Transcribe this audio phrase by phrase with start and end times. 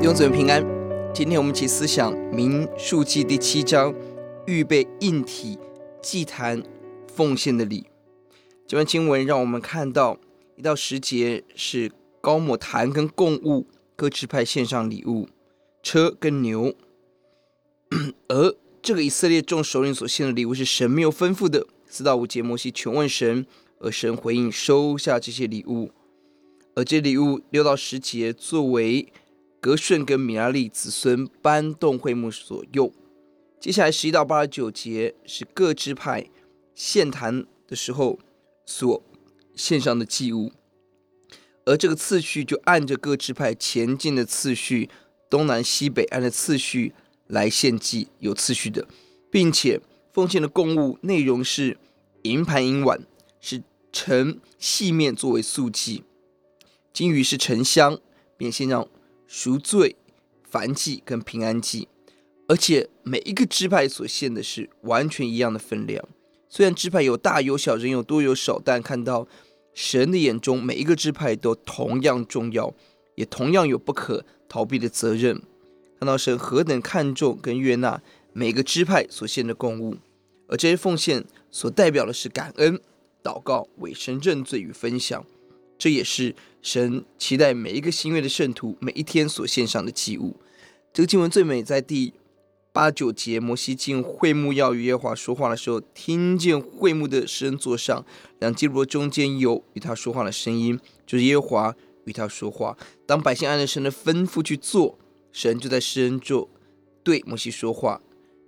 [0.00, 0.64] 兄姊妹平安，
[1.12, 3.92] 今天我们一起思想民数记第七章，
[4.46, 5.58] 预备硬体
[6.00, 6.62] 祭坛
[7.08, 7.84] 奉献的礼。
[8.66, 10.16] 这段经文让我们看到
[10.56, 11.90] 一到十节是
[12.20, 15.28] 高抹坛跟供物，各支派献上礼物，
[15.82, 16.74] 车跟牛。
[18.28, 21.66] 而这个以色列众首领所献的礼物是神没有吩咐的。
[21.86, 23.44] 四到五节，摩西求问神，
[23.80, 25.90] 而神回应收下这些礼物。
[26.76, 29.12] 而这礼物六到十节作为
[29.60, 32.92] 格顺跟米拉利子孙搬动会幕所用。
[33.60, 36.28] 接下来十一到八十九节是各支派
[36.74, 38.18] 献坛的时候
[38.64, 39.02] 所
[39.54, 40.52] 献上的祭物。
[41.64, 44.88] 而这个次序就按着各支派前进的次序，
[45.28, 46.94] 东南西北按着次序。
[47.28, 48.88] 来献祭有次序的，
[49.30, 49.82] 并且
[50.14, 51.76] 奉献的供物内容是
[52.22, 53.02] 银盘银碗，
[53.38, 53.62] 是
[53.92, 56.04] 盛细面作为素祭；
[56.90, 58.00] 金鱼是沉香，
[58.38, 58.88] 便献上
[59.28, 59.94] 赎罪、
[60.50, 61.86] 燔祭跟平安祭。
[62.48, 66.02] 而且每一个支派所献的是完全一样的分量。
[66.48, 69.28] 虽然支派有大有小，人有多有少，但看到
[69.74, 72.72] 神的眼中，每一个支派都同样重要，
[73.16, 75.42] 也同样有不可逃避的责任。
[76.00, 78.00] 看到神何等看重跟悦纳
[78.32, 79.96] 每个支派所献的供物，
[80.46, 82.80] 而这些奉献所代表的是感恩、
[83.22, 85.22] 祷告、委身认罪与分享。
[85.78, 90.36] 这也是神期待每一个新约的圣徒每一天所献上的祭物。
[90.92, 92.12] 这个经文最美在第
[92.72, 98.04] 八九节，摩西进会幕要与耶和华说话的时候，听见会幕的施恩座上
[98.40, 102.76] 两基路伯中间有与他说话的声音，就是耶和华与他说话。
[103.06, 104.98] 当百姓按着神的吩咐去做。
[105.30, 106.48] 神就在施恩座
[107.04, 108.00] 对摩西说话，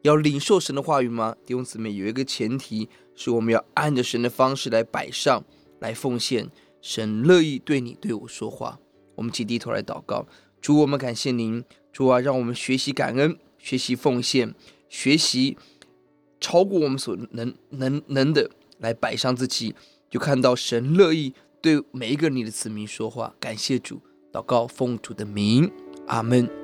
[0.00, 1.36] 要领受神的话语吗？
[1.46, 5.44] 弟兄姊妹，有一个前提是我们要按着神的方式来摆上
[5.80, 6.48] 来奉献。
[6.82, 8.78] 神乐意对你对我说话。
[9.14, 10.26] 我们请低头来祷告，
[10.60, 14.54] 主，我们感谢您，主啊，让我们学习感恩，学习奉献，
[14.88, 15.56] 学习
[16.40, 19.74] 超过我们所能能能的来摆上自己，
[20.10, 23.34] 就看到神乐意对每一个你的子民说话。
[23.38, 24.00] 感谢主，
[24.32, 25.70] 祷告奉主的名，
[26.08, 26.61] 阿门。